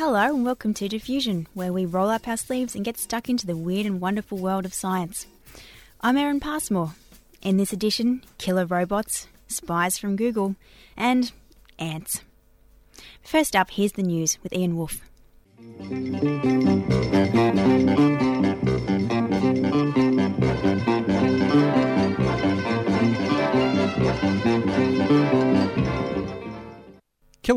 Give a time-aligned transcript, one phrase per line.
[0.00, 3.46] Hello and welcome to Diffusion, where we roll up our sleeves and get stuck into
[3.46, 5.26] the weird and wonderful world of science.
[6.00, 6.94] I'm Erin Passmore.
[7.42, 10.56] In this edition, killer robots, spies from Google,
[10.96, 11.30] and
[11.78, 12.22] ants.
[13.22, 15.02] First up, here's the news with Ian Wolfe.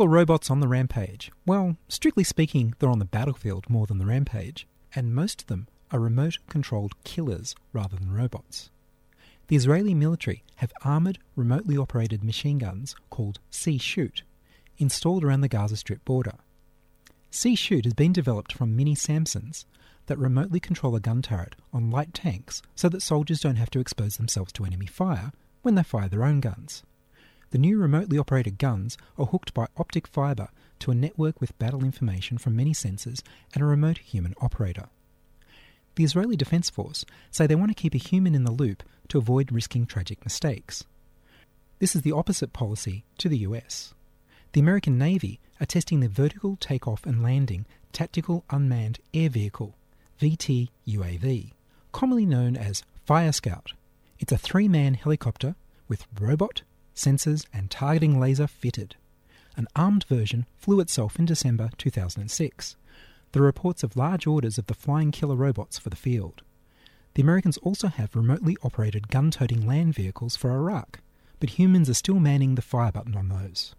[0.04, 1.32] Killer robots on the rampage.
[1.46, 5.70] Well, strictly speaking, they're on the battlefield more than the rampage, and most of them
[5.92, 8.70] are remote controlled killers rather than robots.
[9.48, 14.24] The Israeli military have armoured, remotely operated machine guns called See-Shoot,
[14.78, 16.34] installed around the Gaza Strip border.
[17.32, 19.64] See-Shoot has been developed from mini Samsons
[20.08, 23.80] that remotely control a gun turret on light tanks so that soldiers don't have to
[23.80, 26.84] expose themselves to enemy fire when they fire their own guns.
[27.54, 31.84] The new remotely operated guns are hooked by optic fibre to a network with battle
[31.84, 33.22] information from many sensors
[33.54, 34.88] and a remote human operator.
[35.94, 39.20] The Israeli Defense Force say they want to keep a human in the loop to
[39.20, 40.86] avoid risking tragic mistakes.
[41.78, 43.94] This is the opposite policy to the US.
[44.54, 49.76] The American Navy are testing the Vertical Takeoff and Landing Tactical Unmanned Air Vehicle,
[50.20, 51.52] VTUAV,
[51.92, 53.74] commonly known as Fire Scout.
[54.18, 55.54] It's a three man helicopter
[55.88, 56.64] with robot,
[56.96, 58.96] sensors, and targeting laser fitted.
[59.56, 62.76] An armed version flew itself in December 2006.
[63.32, 66.42] There are reports of large orders of the flying killer robots for the field.
[67.16, 71.00] The Americans also have remotely operated gun toting land vehicles for Iraq,
[71.40, 73.76] but humans are still manning the fire button on those.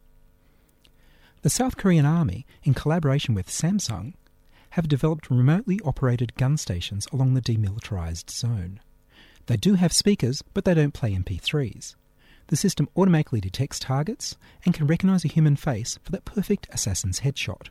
[1.42, 4.14] The South Korean Army, in collaboration with Samsung,
[4.70, 8.80] have developed remotely operated gun stations along the demilitarized zone.
[9.46, 11.96] They do have speakers, but they don't play MP3s.
[12.48, 17.20] The system automatically detects targets and can recognize a human face for that perfect assassin's
[17.20, 17.68] headshot.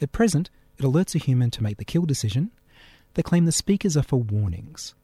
[0.00, 2.50] At present, it alerts a human to make the kill decision.
[3.14, 4.94] They claim the speakers are for warnings.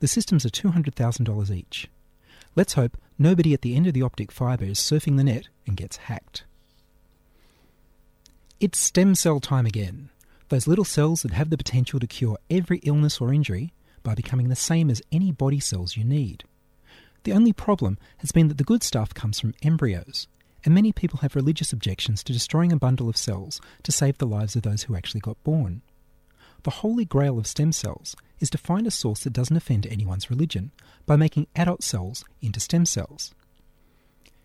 [0.00, 1.88] The systems are $200,000 each.
[2.54, 5.76] Let's hope nobody at the end of the optic fibre is surfing the net and
[5.76, 6.44] gets hacked.
[8.58, 10.08] It's stem cell time again.
[10.48, 13.72] Those little cells that have the potential to cure every illness or injury
[14.02, 16.44] by becoming the same as any body cells you need.
[17.26, 20.28] The only problem has been that the good stuff comes from embryos,
[20.64, 24.28] and many people have religious objections to destroying a bundle of cells to save the
[24.28, 25.82] lives of those who actually got born.
[26.62, 30.30] The holy grail of stem cells is to find a source that doesn't offend anyone's
[30.30, 30.70] religion
[31.04, 33.34] by making adult cells into stem cells.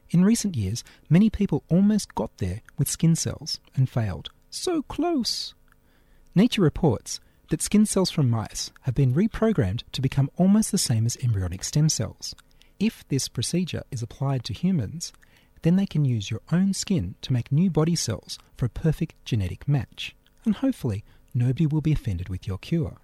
[0.09, 4.31] In recent years, many people almost got there with skin cells and failed.
[4.49, 5.53] So close!
[6.33, 7.19] Nature reports
[7.51, 11.63] that skin cells from mice have been reprogrammed to become almost the same as embryonic
[11.63, 12.33] stem cells.
[12.83, 15.13] If this procedure is applied to humans,
[15.61, 19.13] then they can use your own skin to make new body cells for a perfect
[19.23, 20.15] genetic match.
[20.45, 22.97] And hopefully, nobody will be offended with your cure.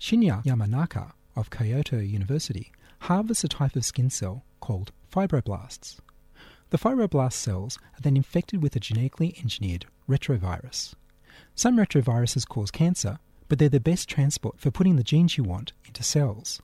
[0.00, 5.98] Shinya Yamanaka of Kyoto University harvests a type of skin cell called fibroblasts.
[6.70, 10.94] The fibroblast cells are then infected with a genetically engineered retrovirus.
[11.54, 15.74] Some retroviruses cause cancer, but they're the best transport for putting the genes you want
[15.84, 16.62] into cells.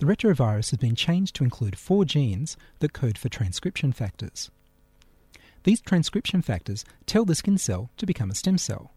[0.00, 4.50] The retrovirus has been changed to include four genes that code for transcription factors.
[5.64, 8.94] These transcription factors tell the skin cell to become a stem cell.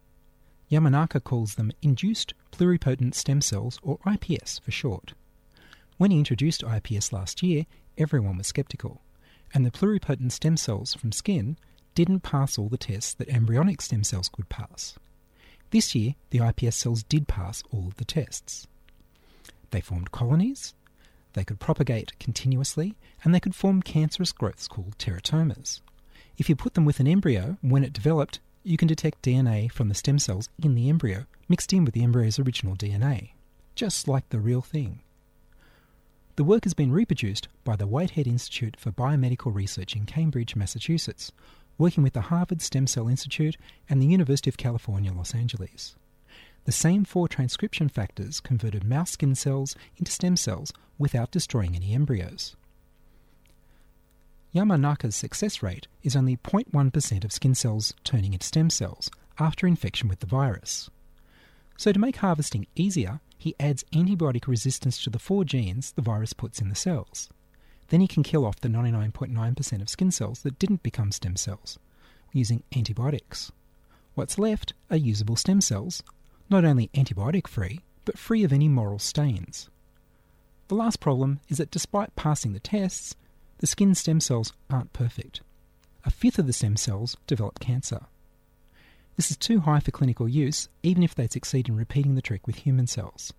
[0.70, 5.12] Yamanaka calls them induced pluripotent stem cells, or IPS for short.
[5.98, 7.66] When he introduced IPS last year,
[7.98, 9.02] everyone was skeptical,
[9.52, 11.58] and the pluripotent stem cells from skin
[11.94, 14.94] didn't pass all the tests that embryonic stem cells could pass.
[15.68, 18.66] This year, the IPS cells did pass all of the tests.
[19.70, 20.72] They formed colonies,
[21.34, 25.80] they could propagate continuously, and they could form cancerous growths called teratomas.
[26.36, 29.88] If you put them with an embryo, when it developed, you can detect DNA from
[29.88, 33.32] the stem cells in the embryo mixed in with the embryo's original DNA,
[33.74, 35.00] just like the real thing.
[36.36, 41.30] The work has been reproduced by the Whitehead Institute for Biomedical Research in Cambridge, Massachusetts,
[41.78, 43.56] working with the Harvard Stem Cell Institute
[43.88, 45.94] and the University of California, Los Angeles.
[46.64, 51.94] The same four transcription factors converted mouse skin cells into stem cells without destroying any
[51.94, 52.56] embryos.
[54.54, 60.08] Yamanaka's success rate is only 0.1% of skin cells turning into stem cells after infection
[60.08, 60.88] with the virus.
[61.76, 66.32] So, to make harvesting easier, he adds antibiotic resistance to the four genes the virus
[66.32, 67.28] puts in the cells.
[67.88, 71.78] Then he can kill off the 99.9% of skin cells that didn't become stem cells
[72.32, 73.52] using antibiotics.
[74.14, 76.02] What's left are usable stem cells,
[76.50, 79.68] not only antibiotic free, but free of any moral stains.
[80.68, 83.16] The last problem is that despite passing the tests,
[83.58, 85.40] the skin stem cells aren't perfect.
[86.04, 88.00] A fifth of the stem cells develop cancer.
[89.16, 92.46] This is too high for clinical use, even if they succeed in repeating the trick
[92.46, 93.32] with human cells.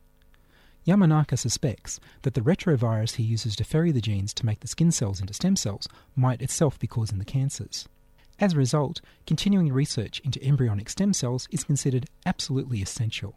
[0.87, 4.91] Yamanaka suspects that the retrovirus he uses to ferry the genes to make the skin
[4.91, 7.87] cells into stem cells might itself be causing the cancers.
[8.39, 13.35] As a result, continuing research into embryonic stem cells is considered absolutely essential.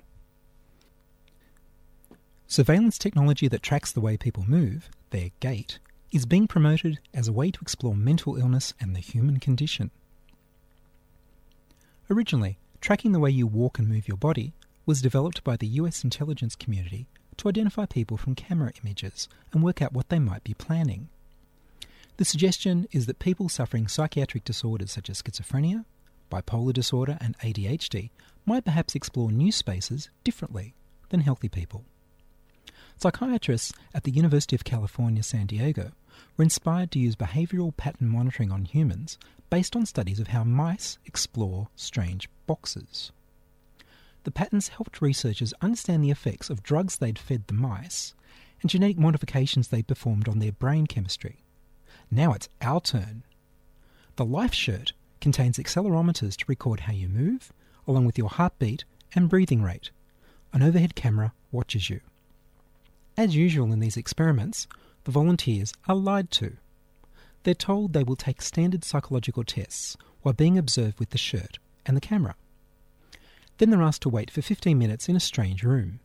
[2.47, 5.79] Surveillance technology that tracks the way people move, their gait,
[6.11, 9.91] is being promoted as a way to explore mental illness and the human condition.
[12.11, 14.55] Originally, tracking the way you walk and move your body
[14.87, 17.07] was developed by the US intelligence community
[17.37, 21.09] to identify people from camera images and work out what they might be planning.
[22.19, 25.85] The suggestion is that people suffering psychiatric disorders such as schizophrenia,
[26.33, 28.11] bipolar disorder, and ADHD
[28.45, 30.75] might perhaps explore new spaces differently
[31.11, 31.85] than healthy people.
[32.97, 35.93] Psychiatrists at the University of California, San Diego
[36.37, 39.17] were inspired to use behavioral pattern monitoring on humans
[39.49, 43.13] based on studies of how mice explore strange boxes.
[44.25, 48.13] The patterns helped researchers understand the effects of drugs they'd fed the mice
[48.61, 51.45] and genetic modifications they performed on their brain chemistry.
[52.11, 53.23] Now it's our turn.
[54.17, 57.53] The Life Shirt contains accelerometers to record how you move,
[57.87, 58.85] along with your heartbeat
[59.15, 59.91] and breathing rate.
[60.53, 62.01] An overhead camera watches you.
[63.17, 64.67] As usual in these experiments,
[65.05, 66.57] the volunteers are lied to.
[67.43, 71.97] They're told they will take standard psychological tests while being observed with the shirt and
[71.97, 72.37] the camera.
[73.59, 76.01] Then they're asked to wait for 15 minutes in a strange room.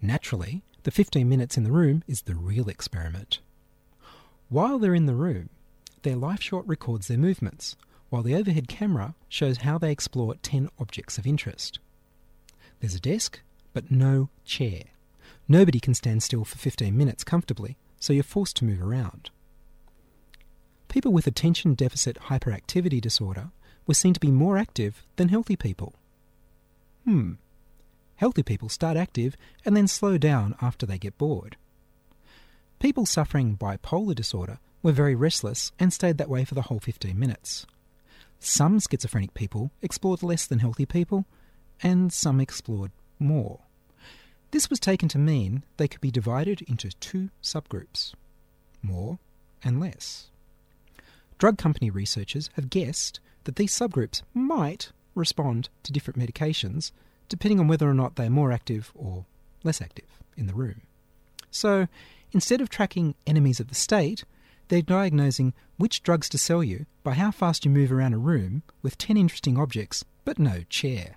[0.00, 3.40] Naturally, the 15 minutes in the room is the real experiment.
[4.48, 5.48] While they're in the room,
[6.02, 7.74] their Life Shirt records their movements,
[8.10, 11.80] while the overhead camera shows how they explore 10 objects of interest.
[12.80, 13.40] There's a desk,
[13.72, 14.84] but no chair.
[15.48, 19.30] Nobody can stand still for 15 minutes comfortably, so you're forced to move around.
[20.88, 23.50] People with attention deficit hyperactivity disorder
[23.86, 25.94] were seen to be more active than healthy people.
[27.04, 27.32] Hmm.
[28.16, 31.56] Healthy people start active and then slow down after they get bored.
[32.78, 37.18] People suffering bipolar disorder were very restless and stayed that way for the whole 15
[37.18, 37.66] minutes.
[38.38, 41.24] Some schizophrenic people explored less than healthy people,
[41.82, 43.60] and some explored more.
[44.50, 48.12] This was taken to mean they could be divided into two subgroups
[48.82, 49.18] more
[49.64, 50.28] and less.
[51.38, 56.92] Drug company researchers have guessed that these subgroups might respond to different medications
[57.28, 59.24] depending on whether or not they're more active or
[59.64, 60.06] less active
[60.36, 60.82] in the room.
[61.50, 61.88] So,
[62.36, 64.22] instead of tracking enemies of the state,
[64.68, 68.62] they're diagnosing which drugs to sell you by how fast you move around a room
[68.82, 71.16] with 10 interesting objects but no chair.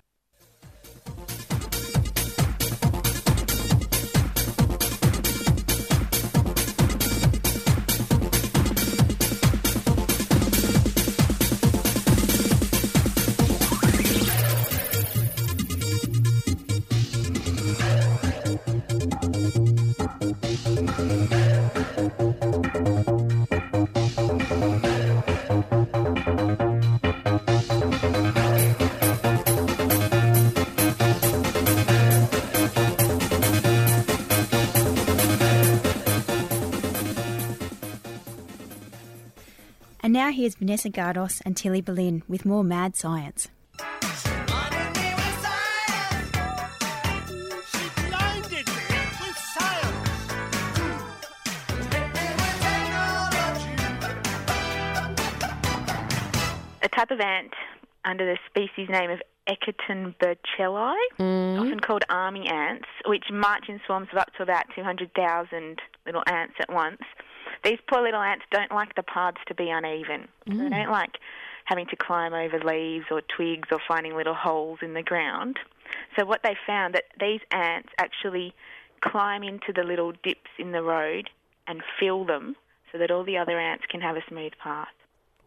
[40.10, 43.46] And now here's Vanessa Gardos and Tilly Berlin with more mad science.
[56.82, 57.52] a type of ant
[58.04, 61.60] under the species name of Eciton burchelli, mm.
[61.60, 66.54] often called army ants, which march in swarms of up to about 200,000 little ants
[66.58, 66.98] at once.
[67.62, 70.28] These poor little ants don't like the paths to be uneven.
[70.48, 70.70] So they mm.
[70.70, 71.18] don't like
[71.64, 75.58] having to climb over leaves or twigs or finding little holes in the ground.
[76.18, 78.54] So what they found that these ants actually
[79.00, 81.30] climb into the little dips in the road
[81.66, 82.56] and fill them
[82.90, 84.88] so that all the other ants can have a smooth path.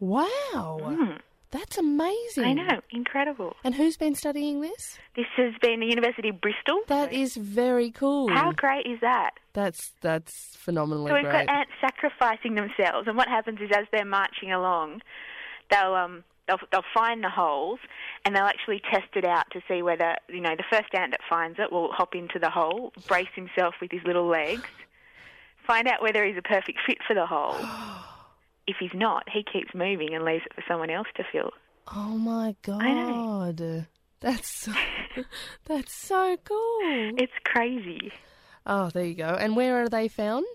[0.00, 0.80] Wow.
[0.82, 1.18] Mm.
[1.54, 2.44] That's amazing.
[2.44, 3.54] I know, incredible.
[3.62, 4.98] And who's been studying this?
[5.14, 6.80] This has been the University of Bristol.
[6.88, 8.28] That is very cool.
[8.28, 9.34] How great is that?
[9.52, 11.22] That's that's phenomenally great.
[11.22, 11.46] So we've great.
[11.46, 15.02] got ants sacrificing themselves, and what happens is as they're marching along,
[15.70, 17.78] they'll um they'll they'll find the holes
[18.24, 21.20] and they'll actually test it out to see whether you know the first ant that
[21.30, 24.68] finds it will hop into the hole, brace himself with his little legs,
[25.64, 27.54] find out whether he's a perfect fit for the hole.
[28.66, 31.50] if he's not, he keeps moving and leaves it for someone else to fill.
[31.94, 33.86] Oh my god.
[34.20, 34.72] That's so,
[35.66, 36.78] that's so cool.
[37.18, 38.10] It's crazy.
[38.66, 39.36] Oh, there you go.
[39.38, 40.46] And where are they found?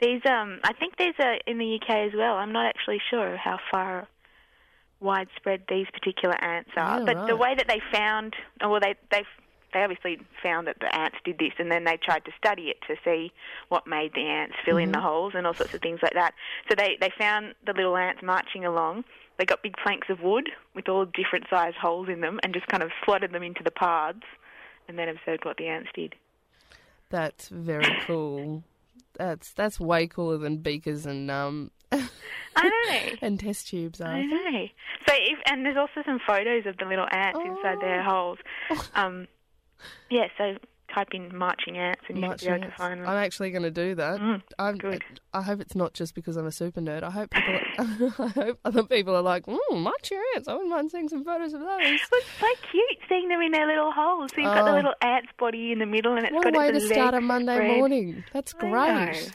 [0.00, 2.34] These, um, I think these are in the UK as well.
[2.34, 4.06] I'm not actually sure how far
[5.00, 8.94] widespread these particular ants are, Yeah, but the way that they found, or well, they
[9.10, 9.24] they
[9.72, 12.78] they obviously found that the ants did this, and then they tried to study it
[12.88, 13.32] to see
[13.68, 14.92] what made the ants fill in Mm-hmm.
[14.92, 16.34] the holes and all sorts of things like that.
[16.68, 19.04] So they they found the little ants marching along.
[19.38, 22.66] They got big planks of wood with all different sized holes in them, and just
[22.66, 24.18] kind of slotted them into the paths,
[24.88, 26.14] and then observed what the ants did.
[27.08, 28.62] That's very cool.
[29.16, 31.98] That's that's way cooler than beakers and um I
[32.68, 33.16] know.
[33.22, 34.66] and test tubes I know.
[35.08, 38.38] So, if, and there's also some photos of the little ants inside their holes.
[38.94, 39.26] Um,
[40.10, 40.56] yeah, so
[40.94, 43.08] type in marching ants and you Much should be able to find them.
[43.08, 44.18] I'm actually going to do that.
[44.20, 45.02] Mm, I'm, good.
[45.32, 47.04] I hope it's not just because I'm a super nerd.
[47.04, 47.60] I hope people.
[48.18, 49.58] I hope other people are like, mm,
[50.10, 50.48] your ants.
[50.48, 51.68] I wouldn't mind seeing some photos of those.
[51.70, 54.32] Well, it's so cute seeing them in their little holes.
[54.34, 54.74] So you've got the Oh.
[54.74, 57.14] little ant's body in the middle, and it's like, What a got way to start
[57.14, 57.78] a Monday spread.
[57.78, 58.24] morning.
[58.32, 59.32] That's great.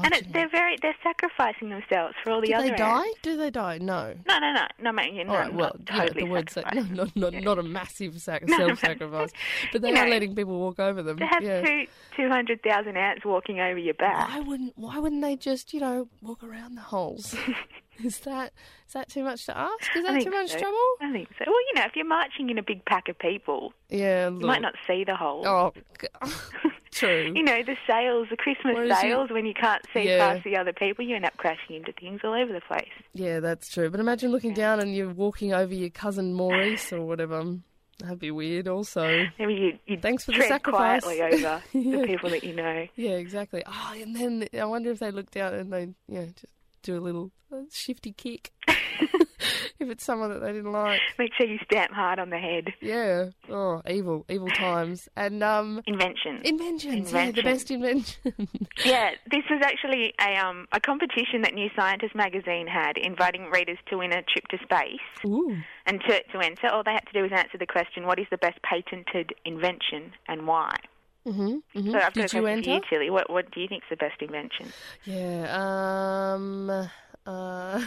[0.00, 3.04] That's and it, they're very they're sacrificing themselves for all the Do other they die?
[3.06, 3.18] ants.
[3.22, 3.78] Do they die?
[3.78, 4.14] No.
[4.26, 5.12] No, no, no, no, mate.
[5.12, 5.52] You know, All right.
[5.52, 9.30] Well, not yeah, totally the word sa- no, not not, not a massive sac- self-sacrifice,
[9.72, 11.18] but they You are know, letting people walk over them.
[11.18, 11.62] To have yeah.
[11.62, 14.28] two two hundred thousand ants walking over your back.
[14.28, 17.34] Why wouldn't Why wouldn't they just you know walk around the holes?
[18.04, 18.52] is that
[18.86, 19.96] is that too much to ask?
[19.96, 20.58] Is that too much so.
[20.58, 20.78] trouble?
[21.00, 21.44] I think so.
[21.46, 24.28] Well, you know, if you're marching in a big pack of people, Yeah.
[24.30, 25.46] you might not see the hole.
[25.46, 25.72] Oh,
[26.92, 27.32] true.
[27.34, 30.18] You know, the sales, the Christmas sales, when you can't see Yeah.
[30.32, 32.88] past the other people, you end up crashing into things all over the place.
[33.14, 33.90] Yeah, that's true.
[33.90, 37.44] But imagine looking down and you're walking over your cousin Maurice or whatever.
[37.98, 38.66] That'd be weird.
[38.68, 39.26] Also.
[39.38, 41.02] Maybe you, you Thanks for the sacrifice.
[41.04, 41.36] quietly over
[41.72, 42.00] Yeah.
[42.00, 42.86] the people that you know.
[42.96, 43.62] Yeah, exactly.
[43.66, 46.46] Oh, and then I wonder if they look down and they, yeah, just
[46.82, 47.30] do a little
[47.70, 48.52] shifty kick.
[49.82, 51.00] if it's someone that they didn't like.
[51.18, 52.68] Make sure you stamp hard on the head.
[52.80, 53.30] Yeah.
[53.50, 55.08] Oh, evil, evil times.
[55.16, 56.40] And um, Invention.
[56.44, 57.12] inventions.
[57.12, 58.22] Yeah, the best invention.
[58.84, 63.78] Yeah, this was actually a um a competition that New Scientist magazine had, inviting readers
[63.90, 65.00] to win a trip to space.
[65.26, 65.56] Ooh.
[65.86, 68.26] And to to enter, all they had to do was answer the question: What is
[68.30, 70.76] the best patented invention and why?
[71.26, 71.62] Mhm.
[71.74, 71.92] Mhm.
[71.92, 72.70] So I've got a Did you enter?
[72.70, 73.10] you, Tilly.
[73.10, 74.72] What what do you think is the best invention?
[75.04, 76.32] Yeah.
[76.34, 76.90] Um.
[77.26, 77.82] Uh.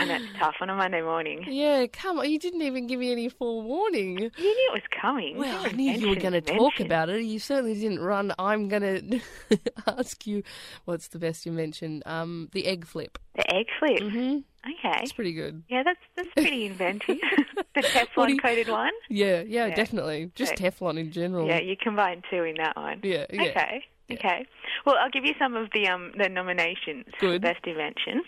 [0.00, 1.44] I know it's tough on a Monday morning.
[1.48, 1.86] Yeah.
[1.92, 2.30] Come on.
[2.30, 4.18] You didn't even give me any forewarning.
[4.18, 5.36] You knew it was coming.
[5.36, 7.22] Well, I knew you were going to talk about it.
[7.22, 8.32] You certainly didn't run.
[8.38, 8.82] I'm going
[9.50, 10.44] to ask you,
[10.84, 12.04] what's the best you mentioned?
[12.06, 13.18] Um, the egg flip.
[13.34, 13.98] the egg flip.
[14.00, 14.36] Mm-hmm.
[14.86, 15.02] Okay.
[15.02, 15.62] It's pretty good.
[15.68, 17.18] Yeah, that's that's pretty inventive.
[17.74, 18.92] the do you- Teflon coated one.
[19.08, 19.74] Yeah, yeah, Yeah.
[19.74, 20.30] definitely.
[20.36, 20.70] Just Okay.
[20.70, 21.46] Teflon in general.
[21.48, 23.00] Yeah, you combine two in that one.
[23.02, 23.42] yeah, yeah.
[23.42, 23.84] Okay.
[24.10, 24.46] Okay.
[24.86, 27.42] Well, I'll give you some of the um the nominations for Good.
[27.42, 28.22] best invention.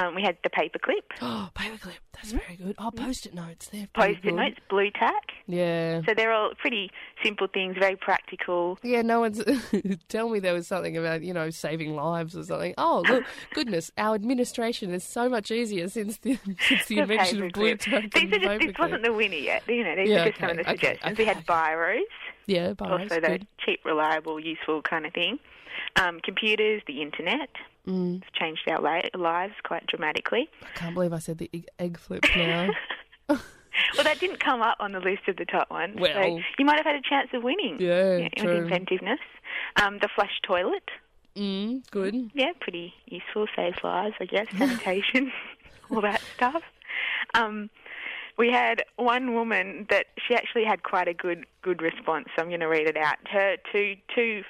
[0.00, 1.94] Um, we had the paperclip, Oh, paperclip.
[2.12, 2.74] That's very good.
[2.78, 3.68] Oh, post-it notes.
[3.68, 4.34] They're post-it good.
[4.34, 5.22] notes, Blu Tack.
[5.46, 6.02] Yeah.
[6.06, 6.90] So they're all pretty
[7.24, 8.78] simple things, very practical.
[8.82, 9.42] Yeah, no one's.
[10.08, 12.74] tell me there was something about you know saving lives or something.
[12.76, 17.42] Oh, look, goodness, our administration is so much easier since the since the The invention
[17.44, 18.10] of Blu Tack.
[18.12, 19.62] These and are just, this wasn't the winner yet.
[19.68, 21.18] You know, these Yeah, are just some of the okay, suggestions.
[21.18, 22.00] We okay, had biros,
[22.46, 23.46] Yeah, Barrows, also the good.
[23.64, 25.38] cheap, reliable, useful kind of thing.
[26.00, 27.50] Um, computers, the internet.
[27.86, 28.22] Mm.
[28.22, 30.48] It's changed our li- lives quite dramatically.
[30.62, 32.70] I can't believe I said the egg, egg flip now.
[33.94, 35.94] Well, that didn't come up on the list of the top ones.
[35.96, 36.40] so Well.
[36.58, 37.76] you might have had a chance of winning.
[37.80, 38.50] Yeah, with true.
[38.50, 39.20] inventiveness.
[39.82, 40.90] Um, the flush toilet.
[41.36, 42.30] mm, good.
[42.34, 44.46] Yeah, pretty useful, saves lives, I guess.
[44.58, 45.32] Sanitation,
[45.90, 46.62] all that stuff.
[47.34, 47.70] Um,
[48.40, 52.26] we had one woman that she actually had quite a good good response.
[52.34, 53.16] So I'm going to read it out.
[53.30, 54.42] Her two two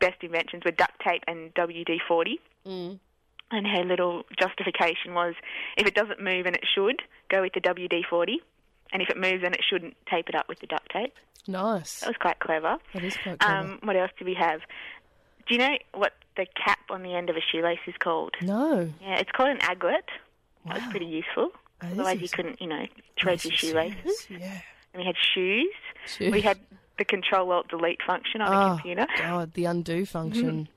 [0.00, 2.40] best inventions were duct tape and WD forty.
[2.66, 2.98] Mm.
[3.52, 5.34] And her little justification was,
[5.76, 7.00] if it doesn't move and it should,
[7.30, 8.40] go with the WD forty,
[8.92, 11.14] and if it moves and it shouldn't, tape it up with the duct tape.
[11.46, 12.00] Nice.
[12.00, 12.78] That was quite clever.
[12.94, 13.58] That is quite clever.
[13.58, 14.60] Um, what else do we have?
[15.46, 18.34] Do you know what the cap on the end of a shoelace is called?
[18.40, 18.90] no.
[19.02, 20.08] Yeah, it's called an aglet.
[20.64, 21.52] That was pretty useful.
[21.82, 22.84] Is Otherwise, you couldn't, you know,
[23.20, 24.26] thread your shoelaces.
[24.30, 24.60] Yeah.
[24.94, 25.68] And we had shoes.
[26.06, 26.32] Shoes.
[26.32, 26.58] We had
[26.98, 29.06] the Control Alt Delete function on a Oh, computer.
[29.18, 30.68] God, the undo function.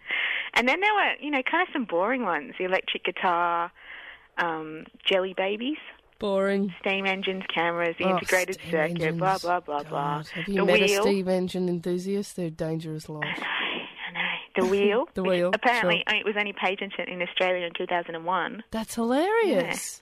[0.53, 3.71] And then there were, you know, kind of some boring ones: the electric guitar,
[4.37, 5.77] um, jelly babies,
[6.19, 6.73] Boring.
[6.81, 9.17] steam engines, cameras, the Oh, integrated circuit, blah engines.
[9.19, 9.83] blah blah blah.
[9.83, 10.99] God, Have you the met wheel.
[10.99, 12.35] a steam engine enthusiast?
[12.35, 13.23] They're dangerous lot.
[13.23, 14.63] I know, I know.
[14.63, 15.07] The wheel.
[15.13, 16.17] The wheel, Apparently, sure.
[16.17, 18.63] It was only patented in Australia in 2001.
[18.71, 20.01] That's hilarious.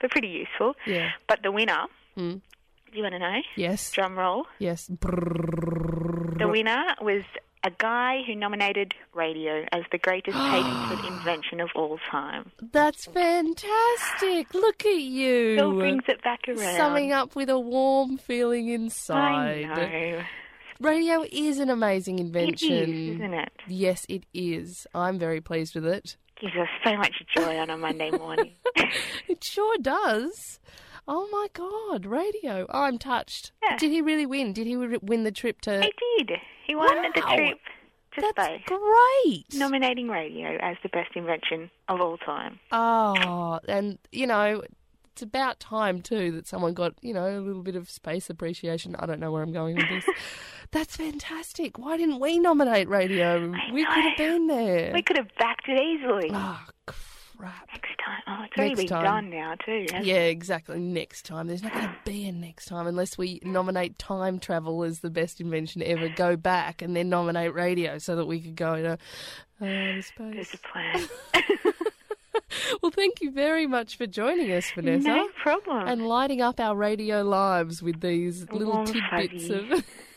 [0.00, 0.74] But pretty useful.
[0.86, 1.10] Yeah.
[1.28, 1.84] But the winner,
[2.16, 2.40] Mm.
[2.90, 3.40] do you want to know?
[3.56, 3.90] Yes.
[3.92, 4.46] Drum roll.
[4.58, 4.86] Yes.
[4.88, 7.22] The winner was
[7.64, 12.52] a guy who nominated radio as the greatest patented invention of all time.
[12.72, 14.54] That's fantastic.
[14.54, 15.54] Look at you.
[15.56, 16.76] Still brings it back around.
[16.76, 19.64] Summing up with a warm feeling inside.
[19.66, 20.22] I know.
[20.80, 22.70] Radio is an amazing invention.
[22.72, 23.52] is, isn't it?
[23.66, 24.86] Yes, it is.
[24.94, 26.16] I'm very pleased with it.
[26.40, 28.52] Gives us so much joy on a Monday morning.
[29.28, 30.60] It sure does.
[31.08, 32.66] Oh my God, radio.
[32.68, 33.52] Oh, I'm touched.
[33.62, 33.76] Yeah.
[33.76, 34.52] Did he really win?
[34.52, 35.80] Did he win the trip to.
[35.82, 36.38] he did.
[36.66, 37.58] He won the trip
[38.14, 38.62] to That's space.
[38.66, 39.44] great.
[39.54, 42.58] Nominating radio as the best invention of all time.
[42.72, 44.62] Oh, and you know,
[45.16, 48.94] it's about time too that someone got you know a little bit of space appreciation.
[48.98, 50.04] I don't know where I'm going with this.
[50.72, 51.78] That's fantastic.
[51.78, 53.50] Why didn't we nominate radio?
[53.72, 54.92] we could have been there.
[54.92, 56.30] We could have backed it easily.
[56.34, 57.66] Oh crap.
[57.72, 58.22] Next time.
[58.26, 59.04] Oh, it's already Next been time.
[59.04, 59.86] done now, too.
[60.02, 60.30] Yeah, it?
[60.30, 60.78] exactly.
[60.78, 61.46] Next time.
[61.46, 65.10] There's not going to be a next time unless we nominate time travel as the
[65.10, 66.08] best invention ever.
[66.08, 68.96] Go back and then nominate radio so that we could go to uh,
[69.60, 70.54] There's space.
[70.54, 71.08] a plan.
[72.82, 75.08] Well, thank you very much for joining us, Vanessa.
[75.08, 75.86] no problem.
[75.88, 79.50] and lighting up our radio lives with these little Warm tidbits fuzzies.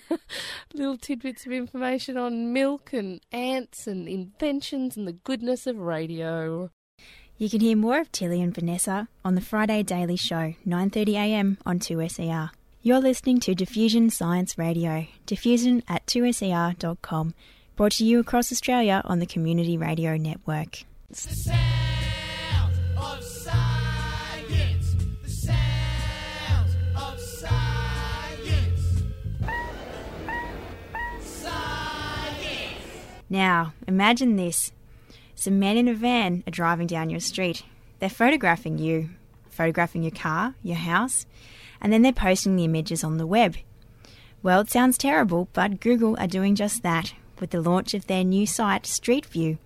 [0.09, 0.19] of
[0.73, 6.69] little tidbits of information on milk and ants and inventions and the goodness of radio.
[7.37, 11.79] You can hear more of Tilly and Vanessa on the Friday Daily Show, 9.30am on
[11.79, 12.49] 2SER.
[12.81, 17.33] You're listening to Diffusion Science Radio, diffusion at 2ser.com,
[17.75, 20.83] brought to you across Australia on the Community Radio Network.
[33.29, 34.71] Now, imagine this.
[35.35, 37.63] Some men in a van are driving down your street.
[37.99, 39.11] They're photographing you,
[39.49, 41.25] photographing your car, your house,
[41.79, 43.55] and then they're posting the images on the web.
[44.41, 48.23] Well, it sounds terrible, but Google are doing just that with the launch of their
[48.23, 49.59] new site, Street View.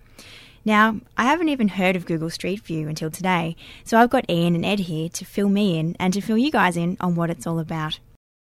[0.64, 4.54] Now, I haven't even heard of Google Street View until today, so I've got Ian
[4.54, 7.28] and Ed here to fill me in and to fill you guys in on what
[7.28, 7.98] it's all about.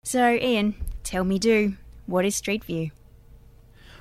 [0.03, 1.73] So, Ian, tell me do,
[2.05, 2.91] what is Street View?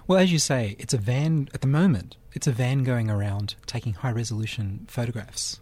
[0.06, 2.16] Well, as you say, it's a van at the moment.
[2.34, 5.60] It's a van going around taking high resolution photographs,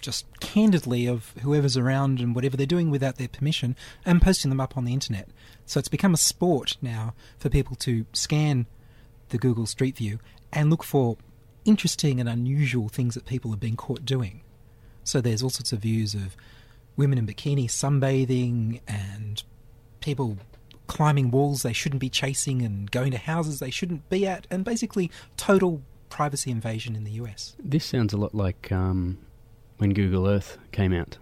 [0.00, 3.74] just candidly of whoever's around and whatever they're doing without their permission,
[4.04, 5.28] and posting them up on the internet.
[5.66, 8.66] So it's become a sport now for people to scan
[9.30, 10.20] the Google Street View
[10.52, 11.16] and look for
[11.64, 14.42] interesting and unusual things that people have been caught doing.
[15.04, 16.36] So there's all sorts of views of
[16.96, 19.42] women in bikini sunbathing and
[20.00, 20.38] people
[20.86, 24.64] climbing walls they shouldn't be chasing and going to houses they shouldn't be at, and
[24.64, 27.54] basically total privacy invasion in the US.
[27.62, 29.18] This sounds a lot like um,
[29.78, 31.16] when Google Earth came out.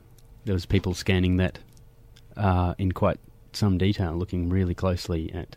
[0.44, 1.58] There was people scanning that
[2.36, 3.20] uh, in quite
[3.52, 5.56] some detail, looking really closely at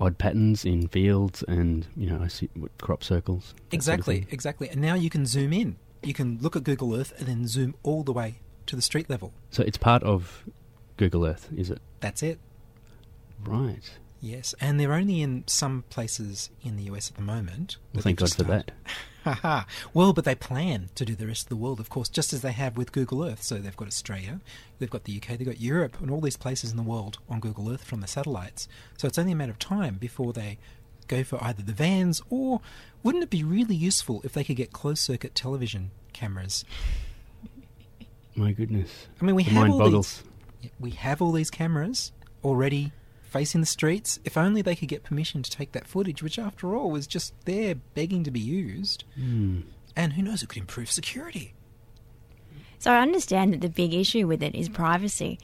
[0.00, 3.54] odd patterns in fields and you know I see crop circles.
[3.54, 4.68] that sort of Exactly, exactly.
[4.70, 5.76] And now you can zoom in.
[6.02, 9.10] You can look at Google Earth and then zoom all the way to the street
[9.10, 9.32] level.
[9.50, 10.44] So it's part of
[10.96, 11.80] Google Earth, is it?
[12.00, 12.38] That's it.
[13.44, 13.90] Right.
[14.22, 17.78] Yes, and they're only in some places in the US at the moment.
[17.94, 18.70] Well, thank God for that.
[19.24, 19.64] Haha.
[19.94, 22.40] well, but they plan to do the rest of the world, of course, just as
[22.42, 23.42] they have with Google Earth.
[23.42, 24.40] So they've got Australia,
[24.78, 27.40] they've got the UK, they've got Europe, and all these places in the world on
[27.40, 28.68] Google Earth from the satellites.
[28.98, 30.58] So it's only a matter of time before they
[31.08, 32.60] go for either the vans or
[33.02, 36.64] wouldn't it be really useful if they could get closed circuit television cameras?
[38.36, 39.08] My goodness.
[39.20, 40.22] I mean, we The have all boggles.
[40.62, 42.12] these, we have all these cameras
[42.44, 42.92] already
[43.30, 44.18] facing the streets.
[44.24, 47.34] If only they could get permission to take that footage, which after all was just
[47.44, 49.04] there begging to be used.
[49.14, 49.60] Hmm.
[49.96, 51.54] And who knows, it could improve security.
[52.78, 55.38] So I understand that the big issue with it is privacy.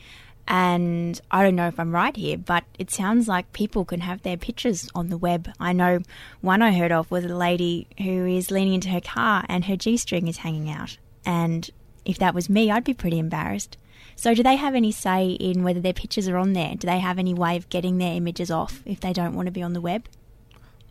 [0.48, 4.22] And I don't know if I'm right here, but it sounds like people can have
[4.22, 5.50] their pictures on the web.
[5.58, 6.00] I know
[6.40, 9.76] one I heard of was a lady who is leaning into her car and her
[9.76, 10.98] G string is hanging out.
[11.24, 11.68] And
[12.04, 13.76] if that was me, I'd be pretty embarrassed.
[14.18, 16.74] So, do they have any say in whether their pictures are on there?
[16.74, 19.52] Do they have any way of getting their images off if they don't want to
[19.52, 20.06] be on the web?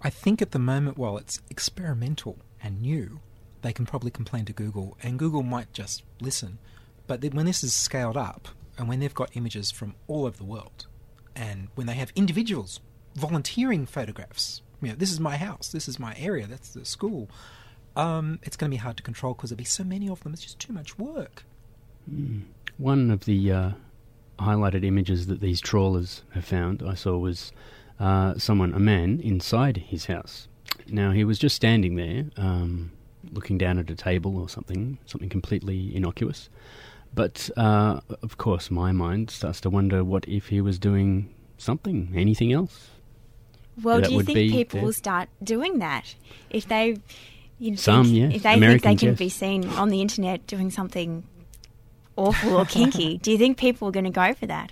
[0.02, 3.20] I think at the moment, while it's experimental and new,
[3.64, 6.60] they can probably complain to Google, and Google might just listen.
[7.08, 10.38] But then when this is scaled up, and when they've got images from all over
[10.38, 10.86] the world,
[11.36, 12.80] and when they have individuals
[13.16, 17.28] volunteering photographs, you know, this is my house, this is my area, that's the school,
[17.96, 20.34] um, it's going to be hard to control because there'll be so many of them.
[20.34, 21.44] It's just too much work.
[22.78, 23.72] One of the uh,
[24.40, 27.52] highlighted images that these trawlers have found I saw was
[28.00, 30.48] uh, someone, a man, inside his house.
[30.88, 32.92] Now he was just standing there, um,
[33.32, 36.50] looking down at a table or something, something completely innocuous.
[37.14, 42.12] But uh, of course, my mind starts to wonder: what if he was doing something,
[42.14, 42.90] anything else?
[43.82, 46.16] Well, That do you think people will start doing that
[46.50, 46.98] if they,
[47.60, 48.36] you know, Some, think, yes.
[48.36, 49.20] if they Americans, think they can yes.
[49.20, 51.24] be seen on the internet doing something
[52.16, 53.18] awful or kinky?
[53.22, 54.72] do you think people are going to go for that?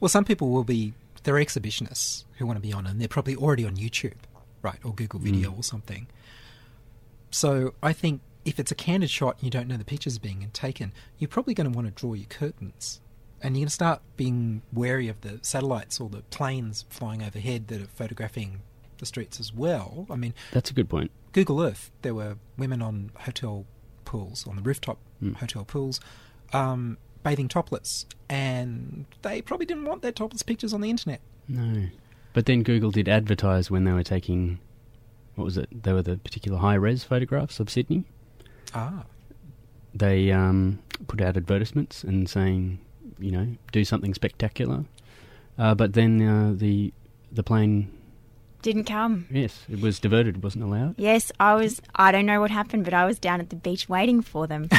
[0.00, 3.36] Well, some people will be, they're exhibitionists who want to be on, and they're probably
[3.36, 4.16] already on YouTube,
[4.62, 5.58] right, or Google Video mm.
[5.58, 6.06] or something.
[7.30, 10.48] So I think if it's a candid shot and you don't know the picture's being
[10.52, 13.00] taken, you're probably going to want to draw your curtains.
[13.40, 17.68] And you're going to start being wary of the satellites or the planes flying overhead
[17.68, 18.62] that are photographing
[18.98, 20.06] the streets as well.
[20.10, 21.10] I mean, That's a good point.
[21.32, 23.64] Google Earth, there were women on hotel
[24.12, 24.98] pools, on the rooftop
[25.42, 26.00] hotel pools,
[26.52, 31.20] um, bathing topless, and they probably didn't want their topless pictures on the internet.
[31.48, 31.86] No,
[32.34, 34.58] but then Google did advertise when they were taking,
[35.36, 35.68] what was it?
[35.84, 38.04] They were the particular high res photographs of Sydney.
[38.74, 39.04] Ah,
[39.94, 42.78] They um, put out advertisements and saying,
[43.18, 44.84] you know, do something spectacular.
[45.58, 46.92] Uh, but then uh, the
[47.30, 47.90] the plane,
[48.62, 49.26] Didn't come.
[49.30, 50.36] yes, it was diverted.
[50.36, 50.94] It wasn't allowed.
[50.96, 51.82] Yes, I was.
[51.96, 54.68] I don't know what happened, but I was down at the beach waiting for them.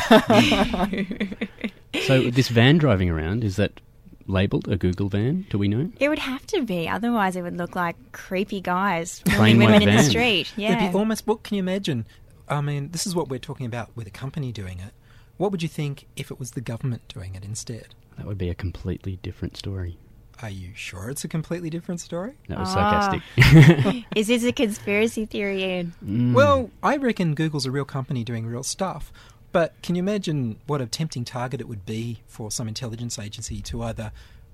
[2.07, 3.79] So this van driving around is that
[4.25, 5.45] labelled a Google van?
[5.51, 5.91] Do we know?
[5.99, 9.73] it would have to be, otherwise it would look like creepy guys Plain filming women
[9.73, 10.09] white in the van.
[10.09, 10.47] street.
[10.57, 10.89] It'd Yeah.
[10.91, 11.27] be almost.
[11.27, 12.05] What can you imagine?
[12.49, 14.91] I mean, this is what we're talking about with a company doing it.
[15.37, 17.89] What would you think if it was the government doing it instead?
[18.17, 19.97] That would be a completely different story.
[20.43, 22.33] Are you sure it's a completely different story?
[22.49, 23.21] That was Ah.
[23.35, 24.05] sarcastic.
[24.15, 25.93] Is this a conspiracy theory, Ian?
[26.05, 26.33] Mm.
[26.33, 29.11] Well, I reckon Google's a real company doing real stuff.
[29.53, 33.61] But can you imagine what a tempting target it would be for some intelligence agency
[33.61, 34.11] to either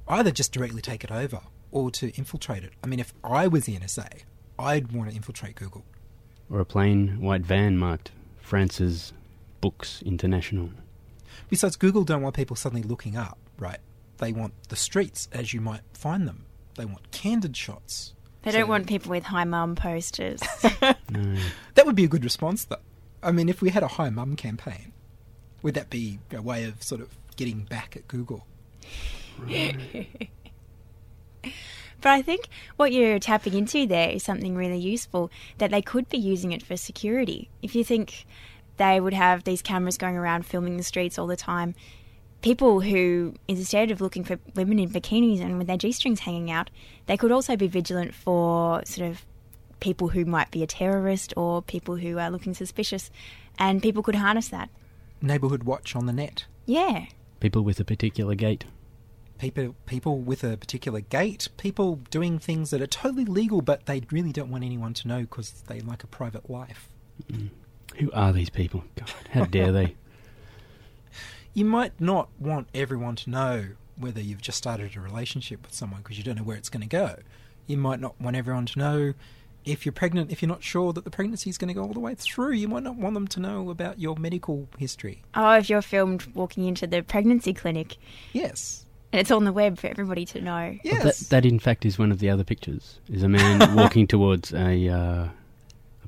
[0.08, 2.73] either just directly take it over or to infiltrate it?
[2.84, 4.21] I mean, if I was the NSA,
[4.60, 5.84] I'd want to infiltrate Google.
[6.52, 9.12] or a plain white van marked France's
[9.62, 10.69] Books International.
[11.49, 13.80] Besides, Google don't want people suddenly looking up, right?
[14.19, 16.45] They want the streets as you might find them.
[16.75, 18.13] They want candid shots.
[18.43, 20.41] They don't want people with high mum posters.
[21.10, 21.36] No.
[21.75, 22.77] That would be a good response, though.
[23.23, 24.93] I mean, if we had a Hi Mum campaign,
[25.62, 28.45] would that be a way of sort of getting back at Google?
[32.01, 36.08] But I think what you're tapping into there is something really useful that they could
[36.08, 37.49] be using it for security.
[37.62, 38.25] If you think
[38.77, 41.75] they would have these cameras going around filming the streets all the time,
[42.41, 46.52] people who, instead of looking for women in bikinis and with their G strings hanging
[46.52, 46.69] out,
[47.06, 49.25] they could also be vigilant for sort of
[49.80, 53.10] people who might be a terrorist or people who are looking suspicious,
[53.58, 54.69] and people could harness that.
[55.21, 56.45] Neighbourhood watch on the net.
[56.65, 57.06] Yeah.
[57.39, 58.65] People with a particular gait.
[59.38, 64.02] People, people with a particular gait, people doing things that are totally legal, but they
[64.12, 66.89] really don't want anyone to know because they like a private life.
[67.32, 67.49] Mm.
[67.97, 68.84] Who are these people?
[68.97, 69.95] God, how dare they?
[71.53, 73.65] You might not want everyone to know
[73.97, 76.81] whether you've just started a relationship with someone because you don't know where it's going
[76.81, 77.15] to go.
[77.67, 79.13] You might not want everyone to know
[79.65, 81.93] if you're pregnant, if you're not sure that the pregnancy is going to go all
[81.93, 82.51] the way through.
[82.53, 85.21] You might not want them to know about your medical history.
[85.35, 87.97] Oh, if you're filmed walking into the pregnancy clinic
[88.31, 88.85] Yes.
[89.12, 90.77] and it's on the web for everybody to know.
[90.83, 91.19] Yes.
[91.19, 92.99] That, that, in fact, is one of the other pictures.
[93.09, 95.29] Is a man walking towards a, uh, I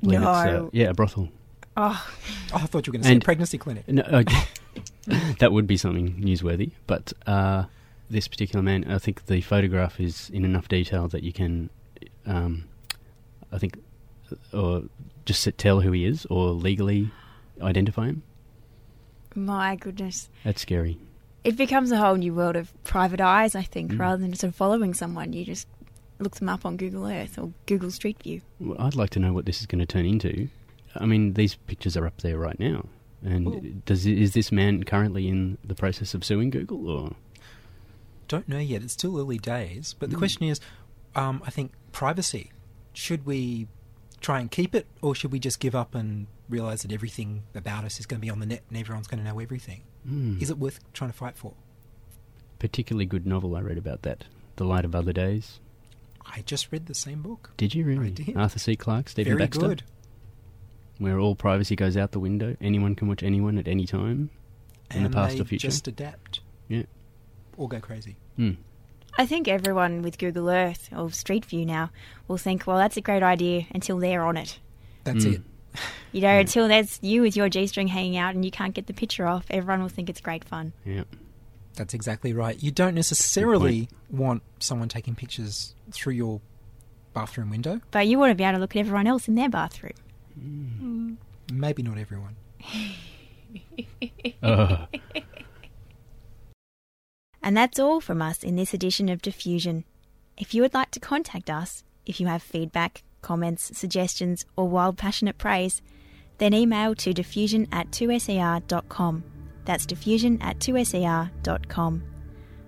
[0.00, 1.28] believe it's, uh, yeah, a brothel.
[1.76, 2.08] Oh,
[2.54, 3.86] Oh, I thought you were going to say a And- pregnancy clinic.
[3.86, 4.36] No, okay.
[5.38, 6.72] that would be something newsworthy.
[6.86, 7.64] But uh,
[8.10, 11.70] this particular man, I think the photograph is in enough detail that you can,
[12.26, 12.64] um,
[13.50, 13.78] I think,
[14.52, 14.82] or
[15.24, 17.10] just tell who he is or legally
[17.60, 18.22] identify him.
[19.34, 20.28] my goodness.
[20.44, 20.98] That's scary.
[21.44, 23.98] It becomes a whole new world of private eyes, I think, Mm.
[23.98, 25.32] rather than sort of following someone.
[25.32, 25.66] You just
[26.20, 28.42] look them up on Google Earth or Google Street View.
[28.60, 30.48] Well, I'd like to know what this is going to turn into.
[30.94, 32.84] I mean, these pictures are up there right now.
[33.24, 37.16] And Well- does is this man currently in the process of suing Google, or
[38.28, 38.82] Don't know yet.
[38.82, 39.94] It's still early days.
[39.98, 40.20] But the Mm.
[40.20, 40.58] question is,
[41.14, 42.50] um, I think privacy.
[42.94, 43.68] Should we
[44.20, 47.84] try and keep it, or should we just give up and realise that everything about
[47.84, 49.82] us is going to be on the net and everyone's going to know everything?
[50.06, 50.38] Hmm.
[50.40, 51.54] Is it worth trying to fight for?
[52.58, 55.58] particularly good novel I read about that, The Light of Other Days.
[56.24, 57.50] I just read the same book.
[57.56, 58.10] Did you really?
[58.12, 58.36] did.
[58.36, 58.76] Arthur C.
[58.76, 59.66] Clarke, Stephen Very Baxter.
[59.68, 59.82] good.
[61.02, 62.56] Where all privacy goes out the window.
[62.60, 64.30] Anyone can watch anyone at any time
[64.90, 65.68] in and the past they or future.
[65.68, 66.84] just adapt Yeah.
[67.56, 68.16] or go crazy.
[68.36, 68.52] Hmm.
[69.18, 71.90] I think everyone with Google Earth or Street View now
[72.28, 74.58] will think, well, that's a great idea until they're on it.
[75.04, 75.34] That's Mm.
[75.34, 75.42] it.
[76.12, 78.86] You know, until there's you with your G string hanging out and you can't get
[78.86, 80.72] the picture off, everyone will think it's great fun.
[80.84, 81.04] Yeah.
[81.74, 82.62] That's exactly right.
[82.62, 86.40] You don't necessarily want someone taking pictures through your
[87.14, 87.80] bathroom window.
[87.90, 89.92] But you want to be able to look at everyone else in their bathroom.
[90.38, 91.16] Mm.
[91.52, 92.36] Maybe not everyone.
[92.64, 92.90] Ugh.
[94.42, 94.86] Uh.
[97.42, 99.84] And that's all from us in this edition of Diffusion.
[100.38, 104.96] If you would like to contact us, if you have feedback, comments, suggestions, or wild
[104.96, 105.82] passionate praise,
[106.38, 109.24] then email to diffusion at 2ser.com.
[109.64, 112.02] That's diffusion at 2ser.com.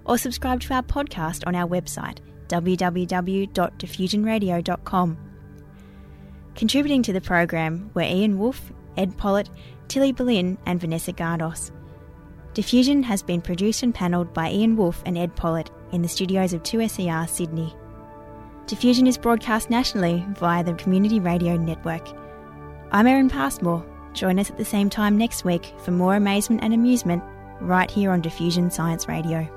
[0.05, 5.19] Or subscribe to our podcast on our website, www.diffusionradio.com.
[6.55, 9.51] Contributing to the program were Ian Wolfe, Ed Pollitt,
[9.89, 11.73] Tilly Berlin, and Vanessa Gardos.
[12.55, 16.53] Diffusion has been produced and panelled by Ian Wolfe and Ed Pollitt in the studios
[16.53, 17.75] of 2SER Sydney.
[18.67, 22.09] Diffusion is broadcast nationally via the Community Radio Network.
[22.93, 23.85] I'm Erin Passmore.
[24.13, 27.25] Join us at the same time next week for more amazement and amusement
[27.61, 29.49] right here on Diffusion Science Radio.